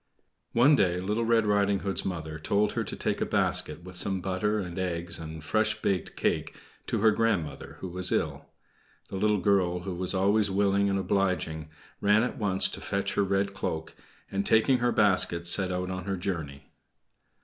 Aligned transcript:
One 0.53 0.75
day, 0.75 0.99
Little 0.99 1.25
Red 1.25 1.45
Riding 1.45 1.81
Hood's 1.81 2.03
mother 2.03 2.39
told 2.39 2.71
her 2.71 2.83
to 2.83 2.95
take 2.95 3.21
a 3.21 3.23
basket 3.27 3.83
with 3.83 3.95
some 3.95 4.19
butter 4.19 4.57
and 4.57 4.79
eggs 4.79 5.19
and 5.19 5.43
fresh 5.43 5.79
baked 5.79 6.15
cake 6.15 6.55
to 6.87 7.01
her 7.01 7.11
grandmother, 7.11 7.77
who 7.81 7.87
was 7.89 8.11
ill. 8.11 8.47
The 9.09 9.17
little 9.17 9.37
girl, 9.37 9.81
who 9.81 9.93
was 9.93 10.15
always 10.15 10.49
willing 10.49 10.89
and 10.89 10.97
obliging, 10.97 11.69
ran 11.99 12.23
at 12.23 12.39
once 12.39 12.67
to 12.69 12.81
fetch 12.81 13.13
her 13.13 13.23
red 13.23 13.53
cloak, 13.53 13.93
and, 14.31 14.43
taking 14.43 14.79
her 14.79 14.91
basket, 14.91 15.45
set 15.45 15.71
out 15.71 15.91
on 15.91 16.05
her 16.05 16.17
journey. 16.17 16.71